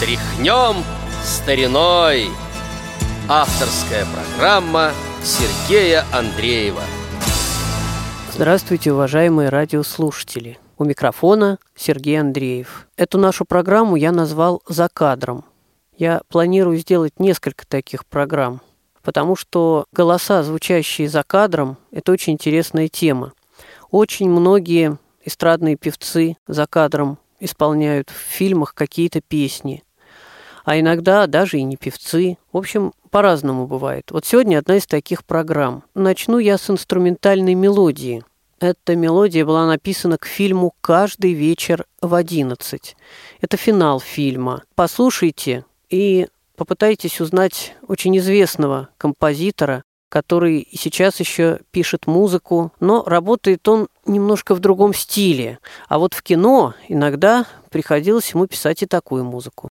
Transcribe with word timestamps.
Тряхнем 0.00 0.82
стариной 1.22 2.28
Авторская 3.28 4.06
программа 4.06 4.92
Сергея 5.22 6.06
Андреева 6.10 6.80
Здравствуйте, 8.32 8.94
уважаемые 8.94 9.50
радиослушатели! 9.50 10.58
У 10.78 10.84
микрофона 10.84 11.58
Сергей 11.76 12.18
Андреев. 12.18 12.88
Эту 12.96 13.18
нашу 13.18 13.44
программу 13.44 13.96
я 13.96 14.10
назвал 14.10 14.62
«За 14.66 14.88
кадром». 14.88 15.44
Я 15.98 16.22
планирую 16.28 16.78
сделать 16.78 17.20
несколько 17.20 17.66
таких 17.66 18.06
программ, 18.06 18.62
потому 19.02 19.36
что 19.36 19.84
голоса, 19.92 20.42
звучащие 20.42 21.10
за 21.10 21.24
кадром, 21.24 21.76
это 21.90 22.10
очень 22.10 22.32
интересная 22.32 22.88
тема. 22.88 23.34
Очень 23.90 24.30
многие 24.30 24.96
эстрадные 25.26 25.76
певцы 25.76 26.38
за 26.46 26.66
кадром 26.66 27.18
исполняют 27.38 28.08
в 28.08 28.14
фильмах 28.14 28.72
какие-то 28.72 29.20
песни. 29.20 29.82
А 30.64 30.78
иногда 30.78 31.26
даже 31.26 31.58
и 31.58 31.62
не 31.62 31.76
певцы. 31.76 32.36
В 32.52 32.56
общем, 32.56 32.92
по-разному 33.10 33.66
бывает. 33.66 34.10
Вот 34.10 34.24
сегодня 34.24 34.58
одна 34.58 34.76
из 34.76 34.86
таких 34.86 35.24
программ. 35.24 35.84
Начну 35.94 36.38
я 36.38 36.58
с 36.58 36.70
инструментальной 36.70 37.54
мелодии. 37.54 38.24
Эта 38.60 38.94
мелодия 38.94 39.46
была 39.46 39.66
написана 39.66 40.18
к 40.18 40.26
фильму 40.26 40.74
«Каждый 40.82 41.32
вечер 41.32 41.86
в 42.02 42.14
одиннадцать». 42.14 42.94
Это 43.40 43.56
финал 43.56 44.00
фильма. 44.00 44.64
Послушайте 44.74 45.64
и 45.88 46.28
попытайтесь 46.56 47.22
узнать 47.22 47.74
очень 47.88 48.18
известного 48.18 48.90
композитора, 48.98 49.82
который 50.10 50.68
сейчас 50.72 51.20
еще 51.20 51.60
пишет 51.70 52.06
музыку, 52.06 52.72
но 52.80 53.02
работает 53.04 53.66
он 53.66 53.88
немножко 54.04 54.54
в 54.54 54.60
другом 54.60 54.92
стиле. 54.92 55.58
А 55.88 55.98
вот 55.98 56.12
в 56.12 56.22
кино 56.22 56.74
иногда 56.88 57.46
приходилось 57.70 58.30
ему 58.34 58.46
писать 58.46 58.82
и 58.82 58.86
такую 58.86 59.24
музыку. 59.24 59.70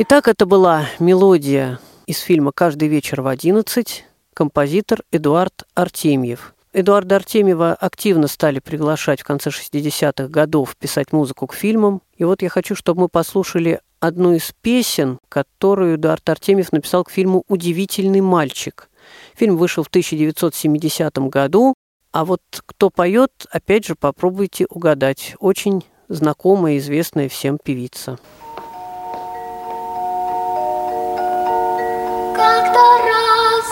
Итак, 0.00 0.28
это 0.28 0.46
была 0.46 0.86
мелодия 1.00 1.80
из 2.06 2.20
фильма 2.20 2.52
«Каждый 2.52 2.86
вечер 2.86 3.20
в 3.20 3.26
одиннадцать», 3.26 4.04
композитор 4.32 5.02
Эдуард 5.10 5.64
Артемьев. 5.74 6.54
Эдуарда 6.72 7.16
Артемьева 7.16 7.74
активно 7.74 8.28
стали 8.28 8.60
приглашать 8.60 9.22
в 9.22 9.24
конце 9.24 9.50
60-х 9.50 10.28
годов 10.28 10.76
писать 10.76 11.12
музыку 11.12 11.48
к 11.48 11.54
фильмам. 11.54 12.00
И 12.16 12.22
вот 12.22 12.42
я 12.42 12.48
хочу, 12.48 12.76
чтобы 12.76 13.00
мы 13.00 13.08
послушали 13.08 13.80
одну 13.98 14.34
из 14.34 14.52
песен, 14.62 15.18
которую 15.28 15.96
Эдуард 15.96 16.28
Артемьев 16.30 16.70
написал 16.70 17.02
к 17.02 17.10
фильму 17.10 17.42
«Удивительный 17.48 18.20
мальчик». 18.20 18.90
Фильм 19.34 19.56
вышел 19.56 19.82
в 19.82 19.88
1970 19.88 21.18
году, 21.28 21.74
а 22.12 22.24
вот 22.24 22.42
кто 22.66 22.90
поет, 22.90 23.32
опять 23.50 23.86
же, 23.86 23.96
попробуйте 23.96 24.64
угадать. 24.70 25.34
Очень 25.40 25.84
знакомая 26.06 26.78
известная 26.78 27.28
всем 27.28 27.58
певица. 27.58 28.16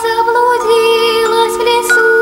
Заблудилась 0.01 1.55
в 1.55 1.61
лесу. 1.61 2.16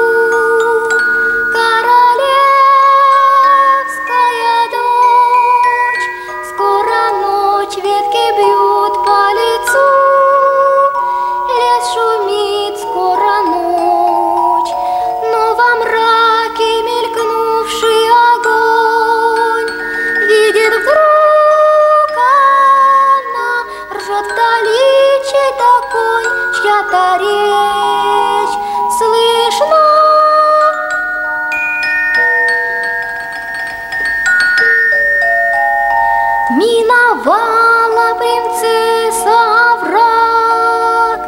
Mina 36.50 37.16
миновала 37.16 38.16
принцесса 38.20 39.36
овраг 39.74 41.20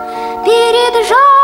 Перед 0.46 0.94
жарким 1.08 1.37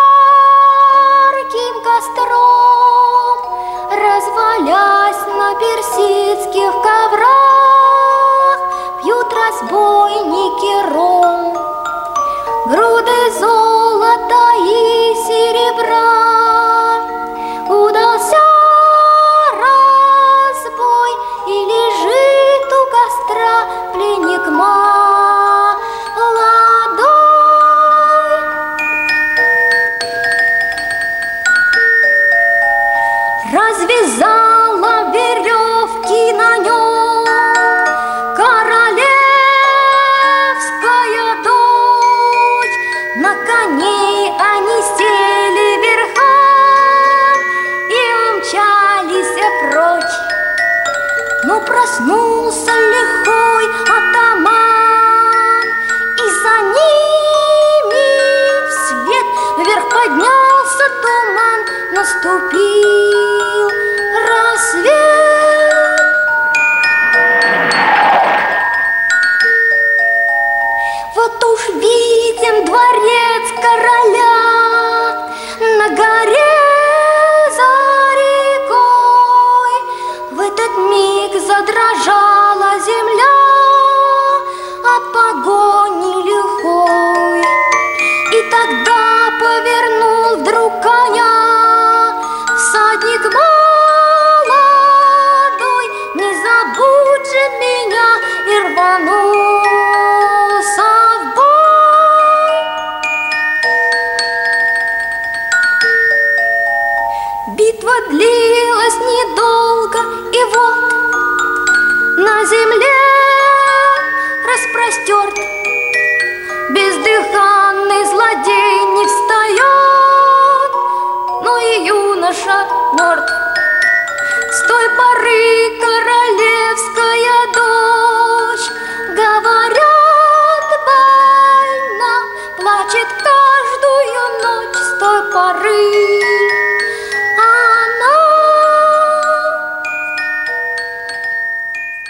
задрожала 81.65 82.80
земля 82.80 83.32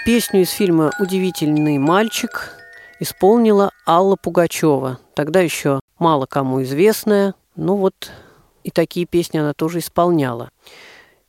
Песню 0.04 0.42
из 0.42 0.50
фильма 0.50 0.92
«Удивительный 1.00 1.78
мальчик» 1.78 2.52
исполнила 3.00 3.70
Алла 3.86 4.16
Пугачева. 4.16 4.98
Тогда 5.14 5.40
еще 5.40 5.80
мало 5.98 6.26
кому 6.26 6.62
известная, 6.62 7.34
но 7.56 7.74
вот 7.74 8.10
и 8.64 8.70
такие 8.70 9.06
песни 9.06 9.38
она 9.38 9.54
тоже 9.54 9.78
исполняла. 9.78 10.50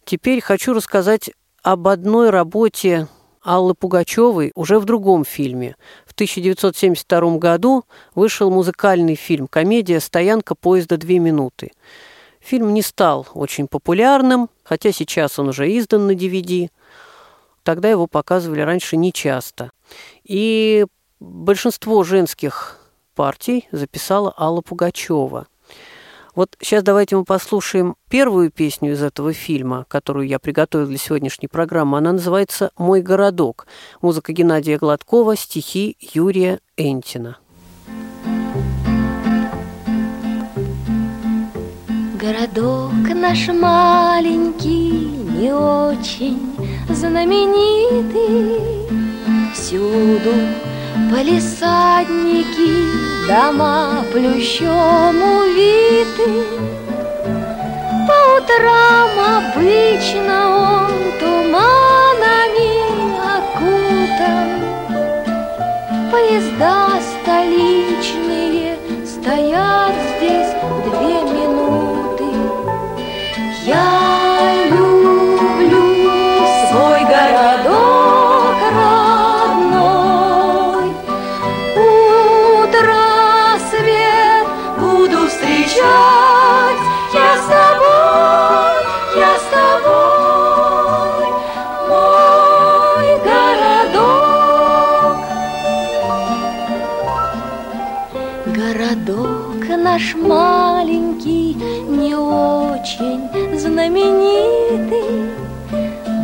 Теперь 0.04 0.42
хочу 0.42 0.74
рассказать 0.74 1.32
об 1.64 1.88
одной 1.88 2.32
работе 2.32 3.08
Аллы 3.42 3.76
Пугачевой 3.76 4.52
уже 4.56 4.78
в 4.78 4.84
другом 4.84 5.24
фильме. 5.24 5.78
В 6.06 6.12
1972 6.12 7.38
году 7.38 7.86
вышел 8.14 8.52
музыкальный 8.52 9.16
фильм 9.16 9.48
«Комедия. 9.48 10.02
Стоянка 10.02 10.54
поезда. 10.54 10.98
Две 10.98 11.20
минуты». 11.20 11.72
Фильм 12.42 12.74
не 12.74 12.82
стал 12.82 13.26
очень 13.36 13.68
популярным, 13.68 14.50
хотя 14.64 14.92
сейчас 14.92 15.40
он 15.40 15.48
уже 15.48 15.66
издан 15.78 16.08
на 16.08 16.12
DVD. 16.12 16.70
Тогда 17.66 17.90
его 17.90 18.06
показывали 18.06 18.62
раньше 18.62 18.96
нечасто. 18.96 19.72
И 20.24 20.86
большинство 21.20 22.04
женских 22.04 22.80
партий 23.16 23.68
записала 23.72 24.32
Алла 24.38 24.62
Пугачева. 24.62 25.48
Вот 26.36 26.56
сейчас 26.62 26.84
давайте 26.84 27.16
мы 27.16 27.24
послушаем 27.24 27.96
первую 28.08 28.52
песню 28.52 28.92
из 28.92 29.02
этого 29.02 29.34
фильма, 29.34 29.86
которую 29.88 30.28
я 30.28 30.38
приготовила 30.38 30.88
для 30.88 31.00
сегодняшней 31.00 31.48
программы. 31.48 31.98
Она 31.98 32.12
называется 32.12 32.70
«Мой 32.78 33.02
городок». 33.02 33.66
Музыка 34.00 34.32
Геннадия 34.32 34.78
Гладкова, 34.78 35.36
стихи 35.36 35.98
Юрия 36.14 36.60
Энтина. 36.78 37.40
Городок 42.22 42.94
наш 43.16 43.48
маленький, 43.48 45.08
не 45.40 45.52
очень 45.52 46.55
знаменитый. 46.90 48.62
Всюду 49.54 50.34
полисадники, 51.12 52.72
дома 53.28 54.04
плющом 54.12 55.22
увиты. 55.22 56.44
По 58.08 58.18
утрам 58.38 59.10
обычно 59.38 60.36
он 60.84 60.94
туманами 61.20 62.72
окутан. 63.38 64.50
Поезда 66.12 66.76
наш 99.96 100.14
маленький, 100.16 101.54
не 101.88 102.16
очень 102.16 103.30
знаменитый. 103.58 105.32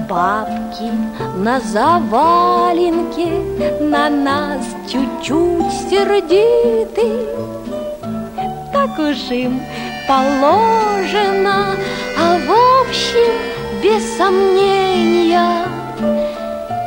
Бабки 0.09 0.91
на 1.37 1.61
заваленке 1.61 3.29
на 3.79 4.09
нас 4.09 4.65
чуть-чуть 4.91 5.71
сердиты. 5.89 7.09
Так 8.73 8.99
уж 8.99 9.31
им 9.31 9.61
положено, 10.05 11.77
а 12.19 12.39
в 12.47 12.51
общем, 12.81 13.33
без 13.81 14.03
сомнения, 14.17 15.65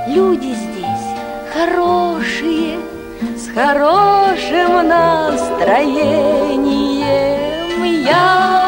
люди 0.09 0.53
здесь 0.53 1.09
хорошие, 1.55 2.79
с 3.37 3.49
хорошим 3.49 4.89
настроением. 4.89 7.85
Я 7.85 8.64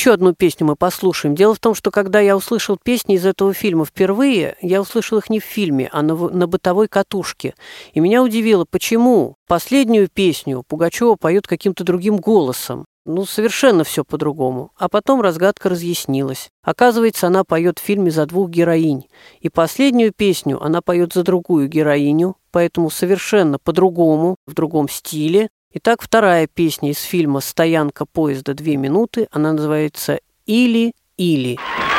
еще 0.00 0.14
одну 0.14 0.32
песню 0.32 0.66
мы 0.66 0.76
послушаем. 0.76 1.34
Дело 1.34 1.54
в 1.54 1.58
том, 1.58 1.74
что 1.74 1.90
когда 1.90 2.20
я 2.20 2.34
услышал 2.34 2.78
песни 2.82 3.16
из 3.16 3.26
этого 3.26 3.52
фильма 3.52 3.84
впервые, 3.84 4.56
я 4.62 4.80
услышал 4.80 5.18
их 5.18 5.28
не 5.28 5.40
в 5.40 5.44
фильме, 5.44 5.90
а 5.92 6.00
на, 6.00 6.14
на 6.14 6.46
бытовой 6.46 6.88
катушке. 6.88 7.54
И 7.92 8.00
меня 8.00 8.22
удивило, 8.22 8.64
почему 8.64 9.36
последнюю 9.46 10.08
песню 10.08 10.64
Пугачева 10.66 11.16
поет 11.16 11.46
каким-то 11.46 11.84
другим 11.84 12.16
голосом. 12.16 12.86
Ну, 13.04 13.26
совершенно 13.26 13.84
все 13.84 14.02
по-другому. 14.02 14.70
А 14.78 14.88
потом 14.88 15.20
разгадка 15.20 15.68
разъяснилась. 15.68 16.48
Оказывается, 16.62 17.26
она 17.26 17.44
поет 17.44 17.78
в 17.78 17.82
фильме 17.82 18.10
за 18.10 18.24
двух 18.24 18.48
героинь. 18.48 19.06
И 19.40 19.50
последнюю 19.50 20.14
песню 20.16 20.62
она 20.62 20.80
поет 20.80 21.12
за 21.12 21.24
другую 21.24 21.68
героиню, 21.68 22.36
поэтому 22.52 22.88
совершенно 22.88 23.58
по-другому, 23.58 24.36
в 24.46 24.54
другом 24.54 24.88
стиле. 24.88 25.50
Итак, 25.72 26.02
вторая 26.02 26.48
песня 26.48 26.90
из 26.90 27.00
фильма 27.00 27.38
«Стоянка 27.38 28.04
поезда. 28.04 28.54
Две 28.54 28.76
минуты». 28.76 29.28
Она 29.30 29.52
называется 29.52 30.18
«Или-или». 30.44 31.58
гадаю 31.58 31.89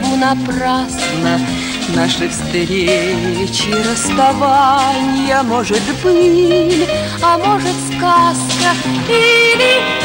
рву 0.00 0.16
напрасно 0.16 1.40
Наши 1.94 2.28
встречи, 2.28 3.70
расставания, 3.90 5.42
может 5.42 5.82
быть, 6.04 6.88
а 7.20 7.36
может 7.36 7.74
сказка 7.88 8.70
или 9.08 9.99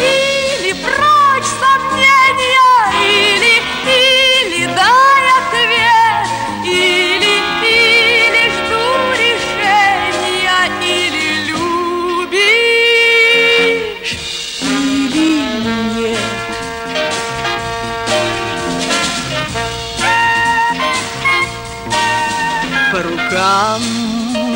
рукам 23.56 23.82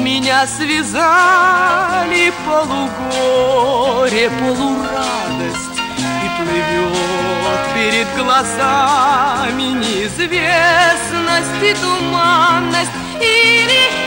меня 0.03 0.45
связали 0.47 2.33
полугоре, 2.45 4.29
полурадость 4.29 5.79
И 5.97 6.29
плывет 6.37 7.61
перед 7.75 8.07
глазами 8.17 9.63
неизвестность 9.63 11.63
и 11.63 11.73
туманность 11.75 12.91
Или, 13.21 13.98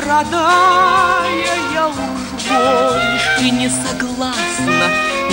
страдая 0.00 1.56
Я 1.72 1.88
уж 1.88 1.94
больше 2.48 3.50
не 3.50 3.68
согласна 3.68 4.86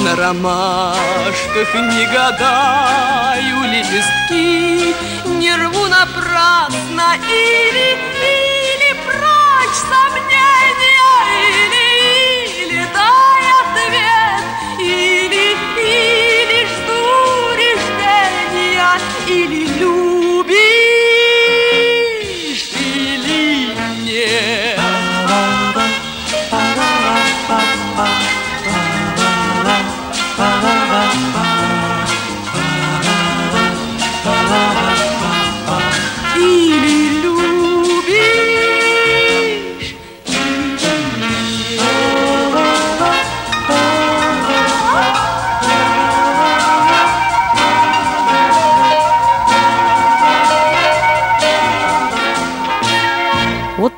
На 0.04 0.16
ромашках 0.16 1.74
не 1.74 2.06
гадаю 2.06 3.64
Лепестки 3.72 4.96
не 5.26 5.56
рву 5.56 5.88
напрасно 5.88 7.16
Или, 7.30 7.98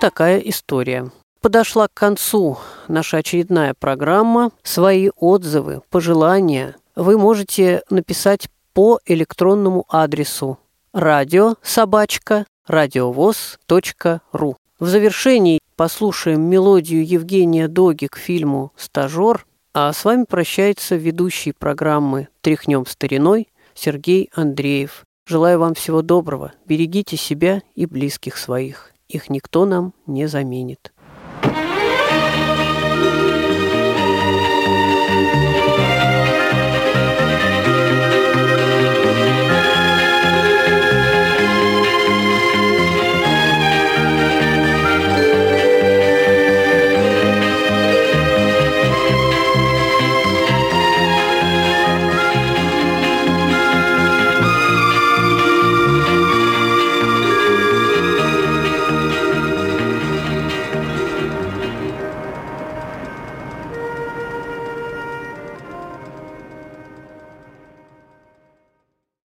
такая 0.10 0.40
история. 0.40 1.12
Подошла 1.40 1.88
к 1.88 1.94
концу 1.94 2.58
наша 2.88 3.18
очередная 3.18 3.76
программа. 3.76 4.50
Свои 4.64 5.12
отзывы, 5.16 5.82
пожелания 5.92 6.76
вы 6.96 7.20
можете 7.20 7.84
написать 7.92 8.50
по 8.74 9.00
электронному 9.06 9.86
адресу 9.88 10.58
радио 10.94 11.58
собачка 11.62 12.48
радиовоз.ру. 12.66 14.58
В 14.80 14.88
завершении 14.88 15.60
послушаем 15.76 16.42
мелодию 16.42 17.06
Евгения 17.06 17.68
Доги 17.68 18.08
к 18.08 18.18
фильму 18.18 18.72
«Стажер», 18.76 19.46
а 19.76 19.94
с 19.94 20.04
вами 20.06 20.26
прощается 20.28 20.96
ведущий 20.96 21.52
программы 21.52 22.30
«Тряхнем 22.42 22.88
стариной» 22.88 23.48
Сергей 23.76 24.32
Андреев. 24.34 25.04
Желаю 25.28 25.60
вам 25.60 25.76
всего 25.76 26.02
доброго. 26.02 26.54
Берегите 26.66 27.16
себя 27.16 27.62
и 27.76 27.86
близких 27.86 28.38
своих. 28.38 28.92
Их 29.10 29.32
никто 29.32 29.66
нам 29.66 29.94
не 30.06 30.28
заменит. 30.28 30.94